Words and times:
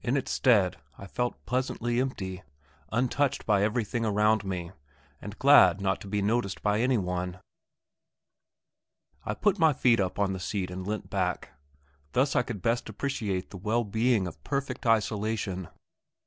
In 0.00 0.16
its 0.16 0.30
stead 0.30 0.78
I 0.96 1.06
felt 1.06 1.44
pleasantly 1.44 2.00
empty, 2.00 2.42
untouched 2.92 3.44
by 3.44 3.62
everything 3.62 4.06
around 4.06 4.42
me, 4.42 4.70
and 5.20 5.38
glad 5.38 5.82
not 5.82 6.00
to 6.00 6.06
be 6.08 6.22
noticed 6.22 6.62
by 6.62 6.80
any 6.80 6.96
one. 6.96 7.40
I 9.26 9.34
put 9.34 9.58
my 9.58 9.74
feet 9.74 10.00
up 10.00 10.18
on 10.18 10.32
the 10.32 10.40
seat 10.40 10.70
and 10.70 10.86
leant 10.86 11.10
back. 11.10 11.50
Thus 12.12 12.34
I 12.34 12.40
could 12.40 12.62
best 12.62 12.88
appreciate 12.88 13.50
the 13.50 13.58
well 13.58 13.84
being 13.84 14.26
of 14.26 14.42
perfect 14.44 14.86
isolation. 14.86 15.68